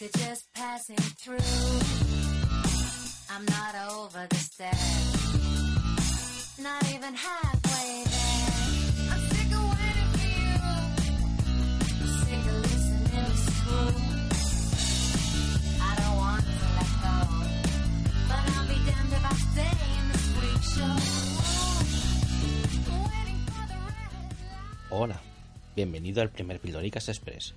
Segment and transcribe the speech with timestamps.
[0.00, 1.38] like a just passing through.
[3.30, 4.76] I'm not over the step,
[6.62, 8.52] not even halfway there.
[9.10, 10.56] I'm sick of waiting for you,
[12.20, 13.92] sick of listening to school.
[15.80, 17.16] I don't want to let go,
[18.28, 20.94] but I'll be damned if I stay in this freak show.
[24.90, 25.18] Hola,
[25.74, 27.54] bienvenido al primer Pildoricas Express.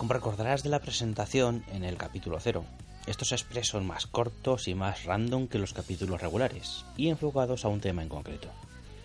[0.00, 2.64] Como recordarás de la presentación en el capítulo 0,
[3.06, 7.68] estos express son más cortos y más random que los capítulos regulares y enfocados a
[7.68, 8.48] un tema en concreto.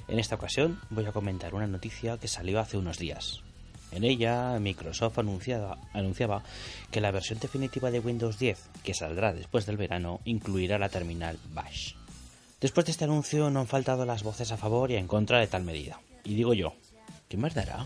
[0.08, 3.42] En esta ocasión voy a comentar una noticia que salió hace unos días.
[3.92, 6.44] En ella, Microsoft anunciaba, anunciaba
[6.92, 11.38] que la versión definitiva de Windows 10, que saldrá después del verano, incluirá la terminal
[11.54, 11.96] Bash.
[12.62, 15.48] Después de este anuncio no han faltado las voces a favor y en contra de
[15.48, 16.00] tal medida.
[16.24, 16.74] Y digo yo,
[17.28, 17.86] ¿qué más dará?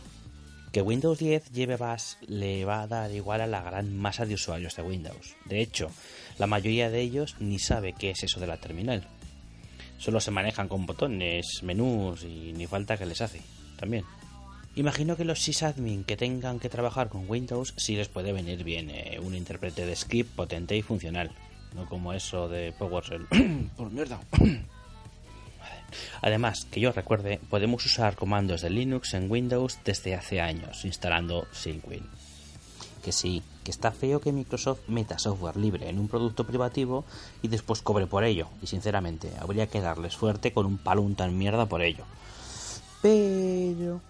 [0.71, 4.35] Que Windows 10 lleve Bash le va a dar igual a la gran masa de
[4.35, 5.35] usuarios de Windows.
[5.45, 5.89] De hecho,
[6.37, 9.03] la mayoría de ellos ni sabe qué es eso de la terminal.
[9.97, 13.41] Solo se manejan con botones, menús y ni falta que les hace.
[13.79, 14.05] También.
[14.75, 18.91] Imagino que los sysadmin que tengan que trabajar con Windows sí les puede venir bien
[18.91, 21.31] eh, un intérprete de script potente y funcional.
[21.73, 23.25] No como eso de PowerShell.
[23.75, 24.19] Por mierda.
[26.21, 31.47] Además, que yo recuerde, podemos usar comandos de Linux en Windows desde hace años, instalando
[31.51, 32.05] Synquin.
[33.03, 37.05] Que sí, que está feo que Microsoft meta software libre en un producto privativo
[37.41, 41.15] y después cobre por ello, y sinceramente, habría que darles fuerte con un palo un
[41.15, 42.03] tan mierda por ello.
[43.01, 44.01] Pero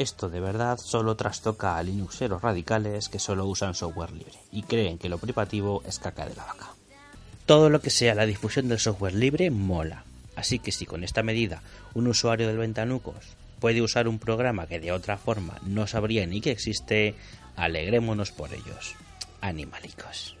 [0.00, 4.96] esto de verdad solo trastoca a Linuxeros radicales que solo usan software libre y creen
[4.96, 6.70] que lo privativo es caca de la vaca.
[7.44, 10.04] Todo lo que sea la difusión del software libre mola.
[10.40, 11.60] Así que si con esta medida
[11.92, 16.40] un usuario del Ventanucos puede usar un programa que de otra forma no sabría ni
[16.40, 17.14] que existe,
[17.56, 18.94] alegrémonos por ellos.
[19.42, 20.34] Animalicos.